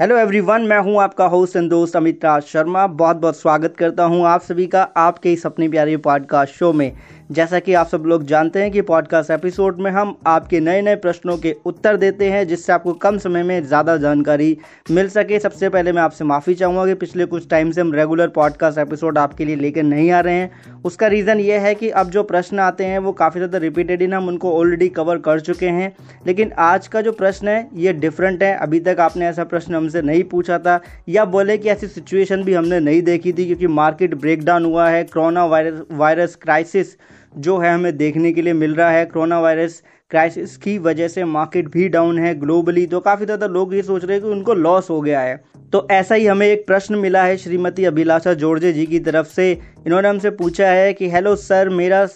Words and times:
Hello 0.00 0.16
everyone 0.16 0.62
मैं 0.62 0.78
हूँ 0.78 1.00
आपका 1.02 1.26
होस्ट 1.26 1.56
एंड 1.56 1.68
दोस्त 1.70 1.96
अमित 1.96 2.24
राज 2.24 2.42
शर्मा। 2.42 2.86
बहुत 2.86 3.16
बहुत 3.16 3.36
स्वागत 3.36 3.74
करता 3.76 4.04
हूँ 4.04 4.24
आप 4.26 4.40
सभी 4.40 4.66
का 4.66 4.82
आपके 4.96 5.32
इस 5.32 5.46
अपने 5.46 5.68
प्यारे 5.68 5.96
पॉडकास्ट 5.96 6.54
शो 6.54 6.72
में। 6.72 6.92
जैसा 7.30 7.58
कि 7.58 7.72
आप 7.74 7.86
सब 7.86 8.02
लोग 8.06 8.22
जानते 8.24 8.60
हैं 8.60 8.70
कि 8.72 8.82
पॉडकास्ट 8.82 9.30
एपिसोड 9.30 9.78
में 9.78 9.90
हम 9.90 10.14
आपके 10.26 10.60
नए 10.60 10.82
नए 10.82 10.96
प्रश्नों 10.96 11.36
के 11.38 11.54
उत्तर 11.66 11.96
देते 11.96 12.30
हैं, 12.30 12.46
जिससे 12.48 12.72
आपको 12.72 12.92
कम 12.94 13.18
समय 13.18 13.42
में 13.42 13.64
ज़्यादा 13.64 13.96
जानकारी 13.96 14.56
मिल 14.90 15.08
सके। 15.08 15.38
सबसे 15.38 15.68
पहले 15.68 15.92
मैं 15.92 16.02
आपसे 16.02 16.24
माफ़ी 16.24 16.54
चाहूँगा 16.54 16.86
कि 16.86 16.94
पिछले 16.94 17.24
कुछ 17.26 17.48
टाइम 17.48 17.70
से 17.70 17.80
हम 17.80 17.92
रेगुलर 17.94 18.28
पॉडकास्ट 18.28 18.78
एपिसोड 18.78 19.18
आपके 19.18 19.44
लिए 19.44 19.56
लेकर 19.56 19.82
नहीं 19.82 20.10
आ 20.10 20.20
रहे 20.20 20.34
हैं। 20.34 20.80
उसका 20.84 21.06
रीज़न 21.06 21.40
ये 21.40 21.58
है 21.58 21.74
कि 21.74 21.90
अब 21.90 22.10
जो 22.10 22.22
प्रश्न 22.22 22.58
आते 22.58 22.84
हैं, 22.84 22.98
वो 22.98 23.12
काफ़ी 23.12 23.40
ज़्यादा 23.40 23.58
रिपीटेड 23.58 24.14
हम 24.14 24.28
उनको 24.28 24.52
ऑलरेडी 24.58 24.88
कवर 24.90 25.18
कर 25.18 25.40
चुके 25.40 25.68
हैं। 25.68 25.92
लेकिन 26.26 26.52
आज 26.60 26.88
का 26.88 27.00
जो 27.00 27.12
प्रश्न 27.12 27.48
है, 27.48 27.68
ये 27.74 27.92
डिफरेंट 27.94 28.42
है। 28.42 28.54
अभी 28.56 28.80
तक 28.80 29.00
आपने 29.00 29.26
ऐसा 29.26 29.44
प्रश्न 29.44 29.74
हमसे 29.74 30.02
नहीं 30.02 30.24
पूछा 30.24 30.58
था, 30.58 30.80
या 31.08 31.24
बोले 31.26 31.58
कि 31.58 31.68
ऐसी 31.68 31.86
सिचुएशन 31.88 32.42
भी 32.44 32.54
हमने 32.54 32.80
नहीं 32.80 33.02
देखी 33.02 33.32
थी, 33.32 33.46
क्योंकि 33.46 33.66
मार्केट 33.66 34.14
ब्रेकडाउन 34.16 34.64
हुआ 34.64 34.88
है 34.88 35.04
कोरोना 35.04 35.44
वायरस 35.46 35.82
वायरस 35.92 36.34
क्राइसिस 36.42 36.96
जो 37.32 37.58
है 37.58 37.72
हमें 37.74 37.96
देखने 37.96 38.32
के 38.32 38.42
लिए 38.42 38.52
मिल 38.54 38.74
रहा 38.74 38.90
है। 38.90 39.04
कोरोना 39.06 39.40
वायरस 39.40 39.82
क्राइसिस 40.10 40.56
की 40.56 40.76
वजह 40.80 41.08
से 41.08 41.24
मार्केट 41.26 41.68
भी 41.68 41.88
डाउन 41.88 42.18
है 42.18 42.34
ग्लोबली। 42.34 42.86
तो 42.86 43.00
काफ़ी 43.00 43.24
ज़्यादा 43.24 43.46
लोग 43.48 43.74
ये 43.74 43.82
सोच 43.82 44.04
रहे 44.04 44.16
हैं 44.16 44.22
कि 44.22 44.30
उनको 44.30 44.54
लॉस 44.54 44.90
हो 44.90 45.00
गया 45.00 45.20
है। 45.20 45.42
तो 45.72 45.86
ऐसा 45.90 46.14
ही 46.14 46.26
हमें 46.26 46.46
एक 46.46 46.66
प्रश्न 46.66 46.94
मिला 46.94 47.24
है 47.24 47.36
श्रीमती 47.36 47.84
अभिलाषा 47.84 48.34
जोड़जे 48.34 48.72
जी 48.72 48.86
की 48.86 48.98
तरफ़ 49.00 49.26
से। 49.26 49.50
इन्होंने 49.86 50.08
हमसे 50.08 50.30
पूछा 50.32 50.68
है 50.68 50.92
कि, 50.92 51.10
हेलो 51.10 51.34
सर, 51.36 51.68
मेरा 51.70 52.06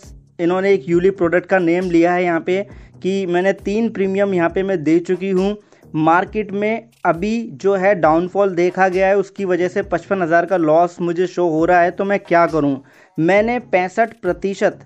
इन्होंने 0.41 0.73
एक 0.73 0.89
यूली 0.89 1.11
प्रोडक्ट 1.13 1.47
का 1.47 1.59
नेम 1.59 1.91
लिया 1.91 2.13
है 2.15 2.25
यहाँ 2.25 2.41
पे 2.41 2.63
कि 3.03 3.27
मैंने 3.27 3.53
तीन 3.55 3.89
प्रीमियम 3.91 4.35
यहाँ 4.35 4.49
पे 4.51 4.63
मैं 4.63 4.83
दे 4.85 4.99
चुकी 5.01 5.31
हूँ। 5.31 5.57
मार्केट 5.95 6.51
में 6.53 6.89
अभी 7.05 7.41
जो 7.55 7.75
है 7.75 7.95
डाउनफॉल 7.95 8.55
देखा 8.55 8.89
गया 8.89 9.07
है, 9.07 9.17
उसकी 9.17 9.45
वजह 9.45 9.69
से 9.69 9.83
पचपन 9.85 10.23
हज़ार 10.23 10.47
का 10.47 10.57
लॉस 10.59 10.97
मुझे 11.01 11.27
शो 11.27 11.49
हो 11.49 11.65
रहा 11.65 11.81
है 11.81 11.91
तो 11.91 12.05
मैं 12.05 12.19
क्या 12.21 12.47
करूँ? 12.47 12.77
मैंने 13.19 13.59
पैंसठ 13.73 14.13
प्रतिशत 14.23 14.79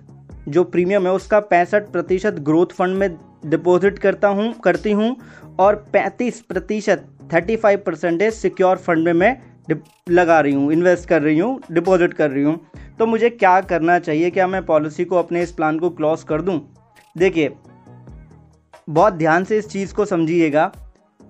जो 0.47 0.63
प्रीमियम 0.63 1.07
है, 1.07 1.13
उसका 1.13 1.39
पैंसठ 1.41 1.89
प्रतिशत 1.91 2.39
ग्रोथ 2.41 2.73
फंड 2.73 2.95
में 2.95 3.09
डिपॉजिट 3.45 3.99
करता 3.99 4.27
हूँ, 4.27 4.53
करती 4.63 4.91
हूँ 4.91 5.15
और 5.59 5.75
पैंतीस 5.93 6.41
प्रतिशत 6.41 7.05
thirty 7.33 7.55
five 7.55 7.83
percentage 7.85 8.33
secure 8.33 8.77
fund 8.77 9.05
में 9.05 9.13
मैं 9.13 9.35
लगा 10.09 10.39
रही 10.39 10.53
हूँ 10.53 10.71
इन्वेस्ट 10.73 11.07
कर 11.09 11.21
रही 11.21 11.39
हूँ 11.39 11.59
डिपॉजिट 11.71 12.13
कर 12.13 12.31
रही 12.31 12.43
हूँ। 12.43 12.59
तो 12.99 13.05
मुझे 13.05 13.29
क्या 13.29 13.59
करना 13.61 13.97
चाहिए? 13.99 14.29
क्या 14.29 14.47
मैं 14.47 14.65
पॉलिसी 14.65 15.05
को 15.05 15.15
अपने 15.15 15.41
इस 15.43 15.51
प्लान 15.51 15.79
को 15.79 15.89
क्लोज 15.89 16.23
कर 16.23 16.41
दूँ? 16.41 16.59
देखिए, 17.15 17.51
बहुत 18.89 19.13
ध्यान 19.13 19.43
से 19.43 19.57
इस 19.57 19.67
चीज़ 19.69 19.93
को 19.93 20.05
समझिएगा। 20.05 20.71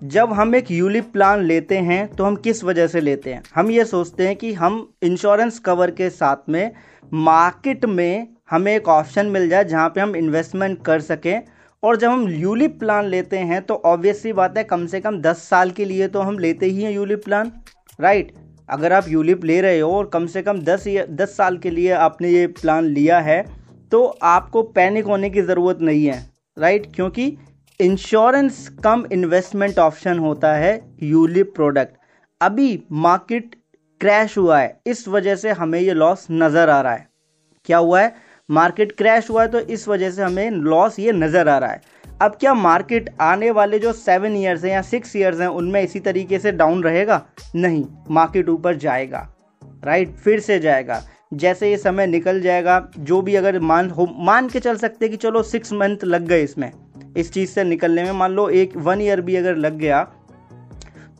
जब 0.00 0.32
हम 0.32 0.54
एक 0.54 0.70
यूलिप 0.70 1.10
प्लान 1.12 1.42
लेते 1.42 1.78
हैं 1.78 2.06
तो 2.08 2.24
हम 2.24 2.36
किस 2.36 2.62
वजह 2.64 2.86
से 2.86 3.00
लेते 3.00 3.32
हैं? 3.32 3.42
हम 3.54 3.70
ये 3.70 3.84
सोचते 3.84 4.26
हैं 4.26 4.36
कि 4.36 4.52
हम 4.52 4.88
इंश्योरेंस 5.02 5.58
कवर 5.58 5.90
के 5.90 6.10
साथ 6.10 6.48
में 6.48 6.70
मार्केट 7.12 7.84
में 7.84 8.28
हमें 8.48 8.74
एक 8.74 8.88
ऑप्शन 8.88 9.26
मिल 9.26 9.48
जाए 9.48 9.64
जहाँ 9.64 9.88
पे 9.88 10.00
हम 10.00 10.16
इन्वेस्टमेंट 10.16 10.84
कर 10.84 11.00
सकें। 11.02 11.40
और 11.82 11.96
जब 11.96 12.10
हम 12.10 12.28
यूलिप 12.30 12.78
प्लान 12.78 13.06
लेते 13.06 13.38
हैं 13.38 13.60
तो 13.62 13.74
ऑब्वियसली 13.86 14.32
बात 14.32 14.56
है 14.58 14.64
कम 14.64 14.86
से 14.86 15.00
कम 15.00 15.20
दस 15.22 15.42
साल 15.48 15.70
के 15.70 15.84
लिए 15.84 16.08
तो 16.08 16.20
हम 16.20 16.38
लेते 16.38 16.66
ही 16.66 16.82
हैं 16.82 16.92
यूलिप 16.92 17.24
प्लान 17.24 17.52
राइट 17.98 18.32
अगर 18.68 18.92
आप 18.92 19.08
यूलिप 19.08 19.44
ले 19.44 19.60
रहे 19.60 19.78
हो 19.80 19.90
और 19.92 20.06
कम 20.06 20.26
से 20.26 20.42
कम 20.42 20.60
दस 20.62 20.84
दस 21.12 21.36
साल 21.36 21.58
के 21.58 21.70
लिए 21.70 21.90
आपने 21.98 22.28
ये 22.28 22.46
प्लान 22.54 22.84
लिया 22.86 23.20
है 23.20 23.42
तो 23.92 24.02
आपको 24.24 24.62
पैनिक 24.72 25.06
होने 25.06 25.30
की 25.30 25.42
ज़रूरत 25.42 25.78
नहीं 25.80 26.04
है 26.06 26.18
राइट 26.56 26.86
क्योंकि 26.94 27.26
इंश्योरेंस 27.80 28.68
कम 28.84 29.04
इन्वेस्टमेंट 29.12 29.78
ऑप्शन 29.78 30.18
होता 30.18 30.52
है 30.54 30.80
यूलिप 31.02 31.52
प्रोडक्ट 31.56 31.96
अभी 32.40 32.82
मार्केट 32.92 33.54
क्रैश 34.00 34.36
हुआ 34.38 34.58
है, 34.58 34.80
इस 34.86 35.06
वजह 35.08 35.34
से 35.36 35.52
हमें 35.52 35.78
ये 35.80 35.94
लॉस 35.94 36.26
नज़र 36.30 36.70
आ 36.70 36.80
रहा 36.80 36.92
है। 36.92 37.06
क्या 37.66 37.78
हुआ 37.78 38.00
है? 38.00 38.14
मार्केट 38.48 38.92
क्रैश 38.92 39.28
हुआ 39.30 39.42
है 39.42 39.48
तो 39.48 39.58
इस 39.60 39.86
वजह 39.88 40.10
से 40.10 40.22
हमें 40.22 40.50
लॉस 40.50 40.98
ये 40.98 41.12
नज़र 41.12 41.48
आ 41.48 41.56
रहा 41.58 41.70
है। 41.70 41.80
अब 42.22 42.36
क्या 42.40 42.54
मार्केट 42.54 43.10
आने 43.20 43.50
वाले 43.50 43.78
जो 43.78 43.92
सेवन 43.92 44.36
ईयर्स 44.36 44.64
हैं 44.64 44.72
या 44.72 44.80
सिक्स 44.82 45.14
ईयर्स 45.16 45.40
हैं, 45.40 45.46
उनमें 45.48 45.82
इसी 45.82 46.00
तरीके 46.00 46.38
से 46.38 46.52
डाउन 46.52 46.82
रहेगा? 46.82 47.22
नहीं, 47.56 47.84
मार्केट 48.10 48.48
ऊपर 48.48 48.76
जाएगा, 48.76 49.28
राइट, 49.84 50.14
फिर 50.14 50.40
से 50.40 50.58
जाएगा। 50.58 51.02
जैसे 51.34 51.70
ये 51.70 51.76
समय 51.76 52.06
निकल 52.06 52.40
जाएगा, 52.40 52.80
जो 52.98 53.20
भी 53.22 53.34
अगर 53.34 53.58
मान 53.60 53.90
हो, 53.90 54.06
मान 54.18 54.48
के 54.48 54.60
चल 54.60 54.76
सकते 54.76 55.08
कि 55.08 55.16
चलो 55.16 55.42
सिक्स 55.42 55.72
मंथ 55.72 56.04
लग 56.04 56.26
गए 56.26 56.42
इसमें। 56.42 56.70
इस 57.16 57.32
चीज़ 57.32 57.50
से 57.50 57.64
निकलने 57.64 58.04
में 58.04 58.12
मान 58.12 58.32
लो 58.32 58.48
एक 58.50 58.76
वन 58.78 59.00
ईयर 59.00 59.20
भी 59.20 59.36
अगर 59.36 59.56
लग 59.56 59.78
गया 59.78 60.02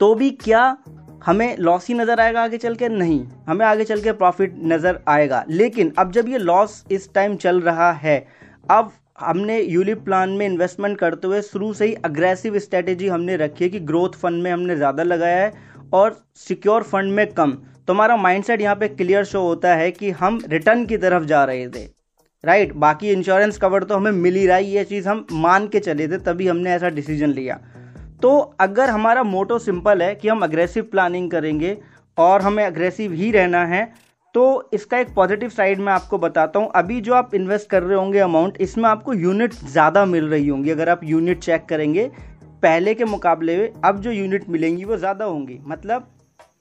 तो 0.00 0.14
भी 0.14 0.30
क्या 0.42 0.76
हमें 1.22 1.56
लॉस 1.58 1.88
ही 1.88 1.94
नज़र 1.94 2.20
आएगा 2.20 2.42
आगे 2.42 2.58
चल 2.58 2.74
के? 2.74 2.88
नहीं। 2.88 3.24
हमें 3.48 3.64
आगे 3.66 3.84
चल 3.84 4.00
के 4.00 4.12
प्रॉफिट 4.14 4.54
नज़र 4.64 5.00
आएगा। 5.08 5.44
लेकिन 5.50 5.92
अब 5.98 6.12
जब 6.12 6.28
ये 6.28 6.38
लॉस 6.38 6.84
इस 6.90 7.12
टाइम 7.14 7.36
चल 7.36 7.60
रहा 7.60 7.90
है, 7.94 8.24
अब 8.70 8.92
हमने 9.20 9.60
यूलिप 9.60 10.04
प्लान 10.04 10.30
में 10.30 10.44
इन्वेस्टमेंट 10.46 10.98
करते 10.98 11.26
हुए 11.26 11.40
शुरू 11.42 11.72
से 11.74 11.86
ही 11.86 11.94
अग्रेसिव 12.04 12.58
स्ट्रेटेजी 12.58 13.08
हमने 13.08 13.36
रखी 13.36 13.64
है 13.64 13.70
कि 13.70 13.80
ग्रोथ 13.82 14.10
फंड 14.12 14.42
में 14.42 14.50
हमने 14.50 14.76
ज़्यादा 14.76 15.02
लगाया 15.02 15.42
है 15.44 15.52
और 15.92 16.16
सिक्योर 16.38 16.82
फंड 16.82 17.12
में 17.12 17.26
कम। 17.28 17.52
तो 17.86 17.92
हमारा 17.92 18.16
माइंडसेट 18.16 18.60
यहाँ 18.60 18.76
पे 18.76 18.88
क्लियर 18.88 19.24
शो 19.24 19.40
होता 19.40 19.74
है 19.74 19.90
कि 19.90 20.10
हम 20.12 20.40
रिटर्न 20.48 20.84
की 20.86 20.96
तरफ़ 20.98 21.24
जा 21.24 21.44
रहे 21.44 21.66
थे। 21.68 21.84
राइट 22.44 22.72
बाकी 22.76 23.10
इंश्योरेंस 23.10 23.58
कवर 23.58 23.84
तो 23.84 23.96
हमें 23.96 24.12
मिल 24.12 24.34
ही 24.34 24.46
रहा 24.46 24.56
है। 24.56 24.64
ये 24.64 24.84
चीज़ 24.84 25.08
हम 25.08 25.26
मान 25.32 25.66
के 25.68 25.80
चले 25.80 26.08
थे, 26.08 26.18
तभी 26.18 26.48
हमने 26.48 26.70
ऐसा 26.70 26.88
डिसीज़न 26.90 27.30
लिया। 27.30 27.58
तो 28.20 28.38
अगर 28.60 28.90
हमारा 28.90 29.22
मोटो 29.24 29.58
सिंपल 29.60 30.02
है 30.02 30.14
कि 30.14 30.28
हम 30.28 30.42
अग्रेसिव 30.42 30.84
प्लानिंग 30.90 31.30
करेंगे 31.30 31.76
और 32.18 32.42
हमें 32.42 32.64
अग्रेसिव 32.64 33.12
ही 33.12 33.30
रहना 33.32 33.64
है 33.66 33.82
तो 34.34 34.70
इसका 34.74 34.98
एक 34.98 35.14
पॉजिटिव 35.14 35.48
साइड 35.50 35.78
मैं 35.80 35.92
आपको 35.92 36.18
बताता 36.18 36.58
हूँ। 36.58 36.70
अभी 36.76 37.00
जो 37.00 37.14
आप 37.14 37.34
इन्वेस्ट 37.34 37.68
कर 37.70 37.82
रहे 37.82 37.98
होंगे 37.98 38.18
अमाउंट 38.20 38.56
इसमें 38.60 38.88
आपको 38.88 39.14
यूनिट 39.14 39.54
ज़्यादा 39.54 40.04
मिल 40.06 40.28
रही 40.28 40.48
होंगी। 40.48 40.70
अगर 40.70 40.88
आप 40.88 41.00
यूनिट 41.04 41.38
चेक 41.40 41.64
करेंगे 41.68 42.10
पहले 42.62 42.94
के 42.94 43.04
मुकाबले 43.06 43.56
में 43.56 43.80
अब 43.84 44.00
जो 44.00 44.10
यूनिट 44.10 44.48
मिलेंगी 44.50 44.84
वो 44.84 44.96
ज़्यादा 44.96 45.24
होंगी। 45.24 45.58
मतलब 45.64 46.06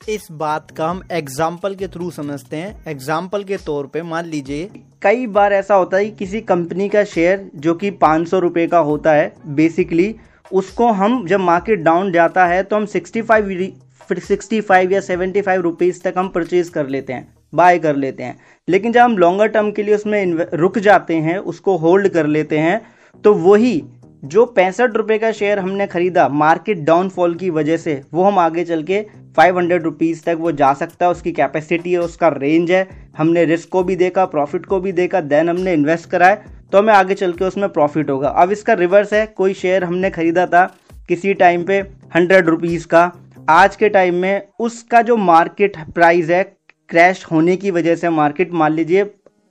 इस 0.10 0.28
बात 0.34 0.72
का 0.72 0.88
हम 0.88 1.02
एग्ज़ाम्पल 1.12 1.76
के 1.76 1.88
थ्रू 1.88 2.10
समझते 2.12 2.58
हैं। 2.58 2.84
एग्ज़ाम्पल 2.88 3.44
के 3.44 3.58
तौर 3.60 3.88
पे 3.88 4.02
मान 4.04 4.26
लीजिए 4.26 4.70
कई 5.02 5.28
बार 5.30 5.54
ऐसा 5.54 5.76
होता 5.76 5.98
है 5.98 6.06
कि 6.06 6.12
किसी 6.16 6.42
कंपनी 6.44 6.90
का 6.90 7.04
शेयर 7.06 7.50
जो 7.58 7.74
कि 7.76 7.92
पाँच 8.00 8.28
सौ 8.28 8.40
रुपये 8.40 8.68
का 8.68 8.80
होता 8.82 9.14
है 9.14 9.34
बेसिकली 9.48 10.16
उसको 10.52 10.88
हम 10.88 11.26
जब 11.28 11.40
मार्केट 11.40 11.80
डाउन 11.80 12.12
जाता 12.12 12.46
है 12.46 12.64
तो 12.64 12.76
हम 12.76 12.86
65 12.86 13.72
65 14.10 14.92
या 14.92 15.00
75 15.02 15.62
रुपीज़ 15.62 16.02
तक 16.02 16.14
हम 16.18 16.28
परचेज 16.28 16.70
कर 16.70 16.88
लेते 16.88 17.14
हैं 17.14 17.28
बाय 17.54 17.80
कर 17.80 17.96
लेते 17.96 18.24
हैं। 18.24 18.38
लेकिन 18.68 18.92
जब 18.92 19.02
हम 19.02 19.18
लॉन्गर 19.18 19.48
टर्म 19.48 19.72
के 19.72 19.84
लिए 19.84 19.96
उसमें 19.96 20.48
रुक 20.54 20.80
जाते 20.80 21.16
हैं, 21.16 21.38
उसको 21.38 21.78
होल्ड 21.78 22.08
कर 22.08 22.28
लेते 22.28 22.58
हैं 22.58 22.82
तो 23.24 23.34
वही 23.34 23.84
जो 24.26 24.46
पैंसठ 24.46 24.96
रुपए 24.96 25.18
का 25.18 25.32
शेयर 25.32 25.60
हमने 25.60 25.88
खरीदा 25.88 26.28
मार्केट 26.30 26.78
डाउनफॉल 26.78 27.36
की 27.36 27.50
वजह 27.50 27.78
से, 27.78 28.02
वो 28.14 28.24
हम 28.24 28.40
आगे 28.40 28.64
चल 28.64 28.84
के 28.84 29.06
फाइव 29.38 29.58
हंड्रेड 29.58 29.84
रुपीज़ 29.84 30.24
तक 30.24 30.38
वो 30.40 30.52
जा 30.52 30.74
सकता 30.74 31.06
है, 31.06 31.12
उसकी 31.12 31.32
कैपेसिटी 31.32 31.92
है, 31.92 32.00
उसका 32.00 32.28
रेंज 32.28 32.72
है। 32.72 32.88
हमने 33.18 33.46
रिस्क 33.46 33.70
को 33.70 33.84
भी 33.84 33.96
देखा 33.96 34.26
प्रॉफिट 34.26 34.66
को 34.66 34.80
भी 34.80 34.92
देखा 34.92 35.22
देन 35.22 35.50
हमने 35.50 35.74
इन्वेस्ट 35.74 36.10
करा 36.10 36.28
है। 36.28 36.57
तो 36.72 36.78
हमें 36.78 36.94
आगे 36.94 37.14
चल 37.16 37.34
के 37.34 37.46
उसमें 37.46 37.68
प्रॉफिट 37.70 38.10
होगा। 38.10 38.30
अब 38.30 38.52
इसका 38.52 38.74
रिवर्स 38.76 39.14
है, 39.14 39.26
कोई 39.28 39.54
शेयर 39.56 39.84
हमने 39.84 40.10
खरीदा 40.12 40.46
था 40.48 40.66
किसी 41.10 41.34
टाइम 41.36 41.64
पे 41.64 41.80
हंड्रेड 42.16 42.50
रुपीज़ 42.50 42.88
का। 42.88 43.12
आज 43.50 43.76
के 43.76 43.90
टाइम 43.90 44.16
में 44.16 44.48
उसका 44.60 45.02
जो 45.02 45.16
मार्केट 45.18 45.78
प्राइस 45.96 46.30
है 46.30 46.44
क्रैश 46.90 47.26
होने 47.26 47.56
की 47.58 47.72
वजह 47.72 47.96
से 47.96 48.10
मार्केट 48.12 48.54
मान 48.54 48.74
लीजिए, 48.74 49.04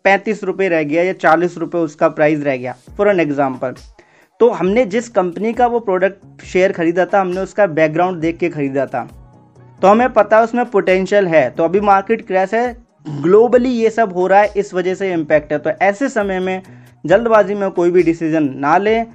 पैंतीस 0.05 0.43
रुपये 0.45 0.69
रह 0.69 0.83
गया 0.85 1.03
या 1.03 1.13
चालीस 1.15 1.57
रुपये 1.59 1.81
उसका 1.83 2.09
प्राइस 2.11 2.43
रह 2.43 2.57
गया 2.57 2.75
फॉर 2.97 3.09
एन 3.09 3.21
एग्ज़ाम्पल 3.21 3.75
तो 4.41 4.49
हमने 4.51 4.85
जिस 4.87 5.09
कंपनी 5.11 5.53
का 5.53 5.67
वो 5.67 5.79
प्रोडक्ट 5.81 6.43
शेयर 6.45 6.73
खरीदा 6.73 7.05
था, 7.07 7.21
हमने 7.21 7.41
उसका 7.41 7.67
बैकग्राउंड 7.69 8.21
देख 8.21 8.37
के 8.39 8.49
खरीदा 8.49 8.85
था। 8.87 9.09
तो 9.81 9.89
हमें 9.89 10.13
पता 10.13 10.37
है 10.37 10.45
उसमें 10.45 10.65
पोटेंशियल 10.67 11.27
है। 11.27 11.49
तो 11.51 11.65
अभी 11.65 11.81
मार्केट 11.83 12.27
क्रैश 12.27 12.55
है 12.55 12.77
ग्लोबली 13.13 13.69
ये 13.71 13.91
सब 13.91 14.13
हो 14.13 14.27
रहा 14.27 14.41
है, 14.41 14.53
इस 14.57 14.75
वजह 14.75 14.95
से 14.95 15.13
इम्पैक्ट 15.13 15.53
है। 15.53 15.59
तो 15.59 15.71
ऐसे 15.71 16.09
समय 16.11 16.41
में 16.41 16.63
जल्दबाजी 17.07 17.55
में 17.55 17.71
कोई 17.71 17.91
भी 17.91 18.03
डिसीज़न 18.03 18.53
ना 18.57 18.77
लें। 18.79 19.07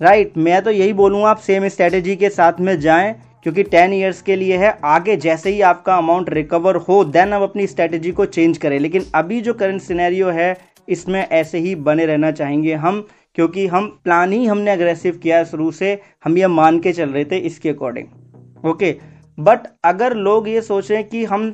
राइट 0.00 0.36
मैं 0.38 0.60
तो 0.62 0.70
यही 0.70 0.92
बोलूँगा, 0.92 1.28
आप 1.30 1.38
सेम 1.38 1.68
स्ट्रेटेजी 1.68 2.16
के 2.16 2.28
साथ 2.30 2.60
में 2.60 2.78
जाएँ, 2.80 3.14
क्योंकि 3.42 3.62
टेन 3.64 3.92
ईयर्स 3.92 4.22
के 4.22 4.36
लिए 4.36 4.56
है, 4.56 4.78
आगे 4.84 5.16
जैसे 5.18 5.50
ही 5.50 5.60
आपका 5.62 5.96
अमाउंट 5.96 6.30
रिकवर 6.30 6.76
हो 6.78 7.02
देन 7.06 7.32
आप 7.32 7.42
अपनी 7.42 7.66
स्ट्रेटेजी 7.66 8.12
को 8.12 8.24
चेंज 8.26 8.58
करें। 8.58 8.78
लेकिन 8.78 9.04
अभी 9.14 9.40
जो 9.40 9.54
करंट 9.54 9.80
सिनेरियो 9.82 10.30
है, 10.30 10.56
इसमें 10.88 11.20
ऐसे 11.22 11.58
ही 11.58 11.74
बने 11.76 12.06
रहना 12.06 12.30
चाहेंगे 12.32 12.74
हम, 12.76 13.06
क्योंकि 13.34 13.66
हम 13.66 13.86
प्लान 14.04 14.32
ही 14.32 14.44
हमने 14.46 14.70
अग्रेसिव 14.70 15.18
किया 15.22 15.42
शुरू 15.44 15.70
से, 15.72 15.98
हम 16.24 16.38
ये 16.38 16.46
मान 16.48 16.78
के 16.78 16.92
चल 16.92 17.08
रहे 17.08 17.24
थे 17.24 17.38
इसके 17.38 17.68
अकॉर्डिंग 17.68 18.66
ओके 18.66 18.96
बट 19.38 19.66
अगर 19.84 20.14
लोग 20.18 20.48
ये 20.48 20.60
सोचें 20.62 21.04
कि 21.04 21.24
हम 21.24 21.52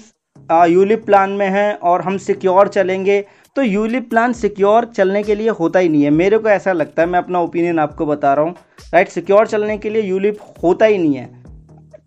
यूलिप 0.69 1.05
प्लान 1.07 1.31
में 1.33 1.49
हैं 1.49 1.73
और 1.81 2.03
हम 2.03 2.17
सिक्योर 2.19 2.69
चलेंगे 2.69 3.25
तो 3.57 3.63
यूलिप 3.63 4.09
प्लान 4.11 4.33
सिक्योर 4.35 4.85
चलने 4.87 5.23
के 5.23 5.35
लिए 5.35 5.49
होता 5.51 5.79
ही 5.79 5.89
नहीं 5.89 6.03
है। 6.03 6.11
मेरे 6.13 6.39
को 6.39 6.49
ऐसा 6.49 6.73
लगता 6.73 7.03
है, 7.03 7.09
मैं 7.09 7.19
अपना 7.19 7.41
ओपिनियन 7.41 7.79
आपको 7.79 8.07
बता 8.07 8.35
रहा 8.35 8.45
हूँ। 8.45 8.55
राइट 8.93 9.09
सिक्योर 9.09 9.47
चलने 9.47 9.77
के 9.79 9.91
लिए 9.91 10.03
यूलिप 10.03 10.39
होता 10.63 10.87
ही 10.87 10.99
नहीं 10.99 11.15
है। 11.15 11.45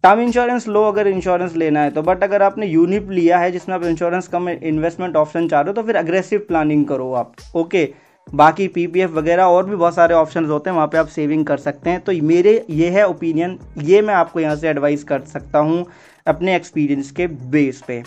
टर्म 0.04 0.19
इंश्योरेंस 0.22 0.68
लो 0.68 0.84
अगर 0.84 1.07
इंश्योरेंस 1.07 1.56
लेना 1.56 1.81
है 1.81 1.90
तो 1.92 2.01
बट 2.01 2.24
अगर 2.24 2.42
आपने 2.44 2.66
यूनिप 2.68 3.10
लिया 3.12 3.40
है 3.40 3.51
जिसमें 3.51 3.75
आप 3.75 3.84
इंश्योरेंस 3.86 4.28
कम 4.28 4.48
इन्वेस्टमेंट 4.50 5.16
ऑप्शन 5.16 5.48
चाह 5.48 5.62
रहे 5.62 5.69
हो 5.69 5.74
तो 5.74 5.84
फिर 5.84 5.96
अग्रेसिव 5.98 6.46
प्लानिंग 6.48 6.86
करो 6.88 7.12
आप। 7.13 7.34
ओके 7.56 7.88
बाकी 8.28 8.68
पीपीएफ 8.69 9.12
वगैरह 9.12 9.44
और 9.45 9.66
भी 9.66 9.75
बहुत 9.75 9.95
सारे 9.95 10.13
ऑप्शन 10.16 10.45
होते 10.45 10.69
हैं, 10.69 10.75
वहाँ 10.75 10.88
पे 10.88 10.98
आप 10.98 11.07
सेविंग 11.10 11.45
कर 11.45 11.57
सकते 11.60 11.90
हैं। 11.90 12.00
तो 12.00 12.12
मेरे 12.24 12.66
ये 12.69 12.90
है 12.90 13.07
ओपिनियन 13.07 13.57
ये 13.84 14.02
मैं 14.02 14.13
आपको 14.13 14.40
यहाँ 14.40 14.56
से 14.56 14.69
एडवाइस 14.69 15.04
कर 15.04 15.22
सकता 15.28 15.60
हूँ 15.60 15.86
अपने 16.28 16.56
एक्सपीरियंस 16.56 17.12
के 17.12 17.28
बेस 17.28 17.81
पे। 17.88 18.02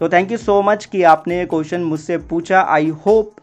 तो 0.00 0.08
थैंक 0.08 0.32
यू 0.32 0.36
सो 0.38 0.60
मच 0.62 0.84
कि 0.84 1.02
आपने 1.04 1.38
ये 1.38 1.44
क्वेश्चन 1.46 1.80
मुझसे 1.82 2.16
पूछा. 2.30 2.60
आई 2.60 2.88
होप 3.06 3.34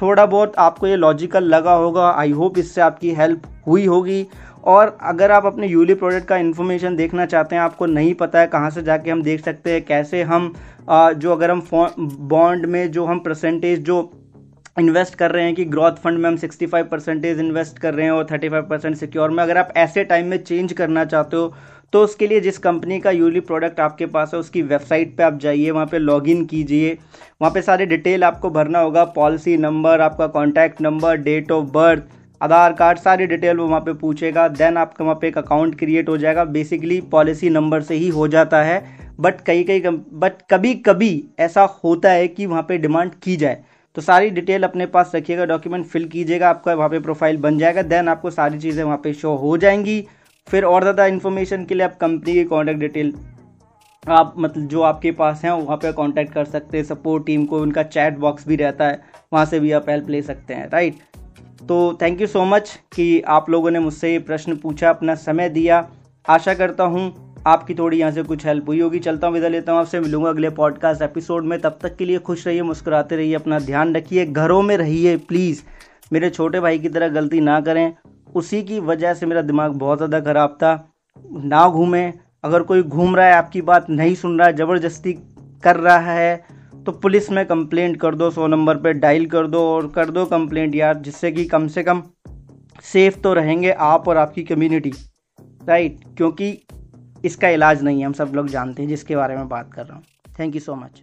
थोड़ा 0.00 0.24
बहुत 0.26 0.56
आपको 0.58 0.86
ये 0.86 0.96
लॉजिकल 0.96 1.44
लगा 1.44 1.72
होगा. 1.74 2.10
आई 2.10 2.30
होप 2.32 2.58
इससे 2.58 2.80
आपकी 2.80 3.12
हेल्प 3.14 3.42
हुई 3.66 3.86
होगी. 3.86 4.26
और 4.64 4.96
अगर 5.02 5.30
आप 5.30 5.46
अपने 5.46 5.66
यूली 5.66 5.94
प्रोडक्ट 5.94 6.26
का 6.28 6.36
इन्फॉर्मेशन 6.36 6.96
देखना 6.96 7.26
चाहते 7.26 7.56
हैं, 7.56 7.62
आपको 7.62 7.86
नहीं 7.86 8.12
पता 8.14 8.40
है 8.40 8.46
कहाँ 8.46 8.70
से 8.70 8.82
जाके 8.82 9.10
हम 9.10 9.22
देख 9.22 9.44
सकते 9.44 9.72
हैं, 9.72 9.84
कैसे 9.84 10.22
हम 10.22 10.52
जो 10.90 11.32
अगर 11.32 11.50
हम 11.50 11.62
बॉन्ड 12.28 12.66
में 12.66 12.90
जो 12.90 13.04
हम 13.04 13.18
परसेंटेज 13.20 13.84
जो 13.84 14.02
इन्वेस्ट 14.78 15.14
कर 15.14 15.30
रहे 15.30 15.44
हैं 15.44 15.54
कि 15.54 15.64
ग्रोथ 15.64 15.92
फंड 15.94 16.18
में 16.18 16.28
हम 16.30 16.36
65 16.36 16.84
परसेंटेज 16.90 17.38
इन्वेस्ट 17.40 17.78
कर 17.78 17.94
रहे 17.94 18.04
हैं 18.06 18.12
और 18.12 18.24
35 18.24 18.62
परसेंट 18.70 18.96
सिक्योर 18.96 19.30
में। 19.30 19.42
अगर 19.42 19.58
आप 19.58 19.72
ऐसे 19.76 20.04
टाइम 20.04 20.26
में 20.26 20.36
चेंज 20.38 20.72
करना 20.72 21.04
चाहते 21.04 21.36
हो 21.36 21.54
तो 21.92 22.02
उसके 22.04 22.26
लिए 22.26 22.40
जिस 22.40 22.58
कंपनी 22.58 22.98
का 23.00 23.10
यूली 23.10 23.40
प्रोडक्ट 23.40 23.78
आपके 23.80 24.06
पास 24.06 24.30
है, 24.34 24.40
उसकी 24.40 24.62
वेबसाइट 24.62 25.16
पे 25.16 25.22
आप 25.22 25.38
जाइए, 25.38 25.70
वहाँ 25.70 25.86
पे 25.86 25.98
लॉगिन 25.98 26.44
कीजिए। 26.46 26.92
वहाँ 27.40 27.50
पे 27.52 27.62
सारे 27.62 27.86
डिटेल 27.86 28.24
आपको 28.24 28.50
भरना 28.50 28.78
होगा, 28.78 29.04
पॉलिसी 29.06 29.56
नंबर, 29.56 30.00
आपका 30.00 30.26
contact 30.26 30.80
number, 30.80 31.16
date 31.18 31.52
of 31.52 31.66
birth, 31.66 32.02
Aadhaar 32.40 32.72
card, 32.72 32.98
सारी 32.98 33.26
डिटेल 33.26 33.56
वो 33.56 33.66
वहाँ 33.66 33.80
पे 33.80 33.92
पूछेगा। 33.94 34.46
देन 34.50 34.76
आपका 34.76 35.04
वहाँ 35.04 35.18
पे 35.20 35.28
एक 35.28 35.38
अकाउंट 35.38 35.78
क्रिएट 35.78 36.08
हो 36.08 36.16
जाएगा। 36.18 36.44
बेसिकली 36.46 37.00
पॉलिसी 37.12 37.50
नंबर 37.50 37.82
से 37.82 37.94
ही 37.94 38.08
हो 38.10 38.28
जाता 38.28 38.62
है, 38.62 38.82
बट 39.20 39.40
कई 39.40 39.64
कई 39.64 39.80
बट 39.80 40.42
कभी 40.50 40.74
कभी 40.82 41.12
ऐसा 41.40 41.64
होता 41.84 42.10
है 42.10 42.28
कि 42.28 42.46
वहाँ 42.46 42.62
पे 42.62 42.78
डिमांड 42.78 43.14
की 43.22 43.36
जाए। 43.36 43.62
तो 43.98 44.02
सारी 44.02 44.28
डिटेल 44.30 44.62
अपने 44.62 44.86
पास 44.86 45.12
रखिएगा 45.14 45.44
डॉक्यूमेंट 45.44 45.86
फिल 45.86 46.04
कीजिएगा, 46.08 46.48
आपका 46.50 46.74
वहाँ 46.74 46.88
पे 46.88 46.98
प्रोफ़ाइल 47.00 47.36
बन 47.36 47.58
जाएगा 47.58 47.82
देन 47.84 48.08
आपको 48.08 48.30
सारी 48.30 48.58
चीज़ें 48.60 48.82
वहाँ 48.84 48.96
पे 49.04 49.12
शो 49.14 49.34
हो 49.36 49.56
जाएँगी। 49.56 50.00
फिर 50.48 50.64
और 50.64 50.82
ज़्यादा 50.82 51.06
इन्फॉर्मेशन 51.06 51.64
के 51.64 51.74
लिए 51.74 51.84
आप 51.84 51.96
कंपनी 52.00 52.34
की 52.34 52.44
कॉन्टैक्ट 52.44 52.80
डिटेल 52.80 53.12
आप 54.04 54.34
मतलब 54.38 54.68
जो 54.68 54.82
आपके 54.82 55.12
पास 55.12 55.44
हैं, 55.44 55.50
वहाँ 55.52 55.76
पे 55.76 55.92
कांटेक्ट 55.92 56.32
कर 56.34 56.44
सकते 56.46 56.76
हैं 56.78 56.84
सपोर्ट 56.84 57.26
टीम 57.26 57.44
को, 57.46 57.60
उनका 57.60 57.82
चैट 57.82 58.18
बॉक्स 58.18 58.46
भी 58.48 58.56
रहता 58.56 58.88
है, 58.88 59.00
वहाँ 59.32 59.44
से 59.46 59.60
भी 59.60 59.72
आप 59.72 59.90
हेल्प 59.90 60.10
ले 60.10 60.22
सकते 60.22 60.54
हैं 60.54 60.68
राइट 60.70 61.00
तो 61.62 61.98
थैंक 62.02 62.20
यू 62.20 62.26
सो 62.28 62.44
मच 62.46 62.78
कि 62.94 63.20
आप 63.28 63.50
लोगों 63.50 63.70
ने 63.70 63.78
मुझसे 63.80 64.12
ये 64.12 64.18
प्रश्न 64.20 64.56
पूछा, 64.56 64.90
अपना 64.90 65.14
समय 65.16 65.48
दिया। 65.50 65.86
आशा 66.24 66.54
करता 66.54 66.84
हूँ 66.84 67.27
आपकी 67.46 67.74
थोड़ी 67.74 67.98
यहाँ 67.98 68.12
से 68.12 68.22
कुछ 68.22 68.44
हेल्प 68.46 68.68
हुई 68.68 68.80
होगी। 68.80 68.98
चलता 68.98 69.26
हूँ, 69.26 69.34
विदा 69.34 69.48
लेता 69.48 69.72
हूँ 69.72 69.80
आपसे। 69.80 70.00
मिलूँगा 70.00 70.28
अगले 70.28 70.50
पॉडकास्ट 70.50 71.02
एपिसोड 71.02 71.44
में। 71.44 71.58
तब 71.60 71.78
तक 71.82 71.96
के 71.96 72.04
लिए 72.04 72.18
खुश 72.20 72.46
रहिए, 72.46 72.62
मुस्कुराते 72.62 73.16
रहिए, 73.16 73.34
अपना 73.34 73.58
ध्यान 73.60 73.94
रखिए, 73.96 74.26
घरों 74.26 74.60
में 74.62 74.76
रहिए 74.76 75.16
प्लीज़ 75.18 75.62
मेरे 76.12 76.30
छोटे 76.30 76.60
भाई 76.60 76.78
की 76.78 76.88
तरह 76.88 77.08
गलती 77.10 77.40
ना 77.40 77.60
करें। 77.60 77.92
उसी 78.34 78.62
की 78.62 78.78
वजह 78.82 79.14
से 79.14 79.26
मेरा 79.26 79.42
दिमाग 79.42 79.72
बहुत 79.76 79.98
ज़्यादा 79.98 80.20
ख़राब 80.22 80.58
था। 80.62 80.74
ना 81.44 81.68
घूमें। 81.68 82.12
अगर 82.44 82.62
कोई 82.62 82.82
घूम 82.82 83.16
रहा 83.16 83.26
है, 83.26 83.34
आपकी 83.34 83.62
बात 83.62 83.90
नहीं 83.90 84.14
सुन 84.14 84.38
रहा 84.38 84.48
है 84.48 84.56
ज़बरदस्ती 84.56 85.12
कर 85.62 85.76
रहा 85.76 86.12
है 86.12 86.58
तो 86.86 86.92
पुलिस 86.94 87.30
में 87.30 87.44
कंप्लेंट 87.46 87.96
कर 88.00 88.14
दो, 88.14 88.30
सौ 88.30 88.46
नंबर 88.46 88.76
पे 88.76 88.92
डायल 88.94 89.26
कर 89.26 89.46
दो 89.46 89.60
और 89.66 89.86
कर 89.88 90.10
दो 90.10 90.24
कंप्लेंट 90.26 90.74
यार, 90.74 90.94
जिससे 90.96 91.30
कि 91.32 91.44
कम 91.44 91.66
से 91.68 91.82
कम 91.82 92.02
सेफ़ 92.84 93.18
तो 93.20 93.32
रहेंगे 93.34 93.70
आप 93.70 94.08
और 94.08 94.16
आपकी 94.16 94.42
कम्युनिटी 94.44 94.92
राइट 95.68 95.98
क्योंकि 96.16 96.50
इसका 97.24 97.48
इलाज 97.48 97.82
नहीं 97.82 98.00
है, 98.00 98.06
हम 98.06 98.12
सब 98.12 98.32
लोग 98.34 98.48
जानते 98.48 98.82
हैं, 98.82 98.88
जिसके 98.88 99.16
बारे 99.16 99.36
में 99.36 99.48
बात 99.48 99.72
कर 99.72 99.86
रहा 99.86 99.96
हूँ। 99.96 100.04
Thank 100.38 100.54
you 100.54 100.60
so 100.60 100.74
much 100.74 101.02